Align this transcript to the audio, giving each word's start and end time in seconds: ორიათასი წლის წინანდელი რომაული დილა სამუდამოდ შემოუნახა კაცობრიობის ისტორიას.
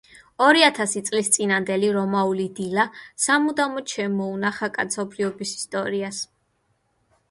ორიათასი 0.43 1.03
წლის 1.09 1.29
წინანდელი 1.35 1.91
რომაული 1.99 2.47
დილა 2.61 2.87
სამუდამოდ 3.29 3.95
შემოუნახა 3.97 4.75
კაცობრიობის 4.81 5.57
ისტორიას. 5.63 6.29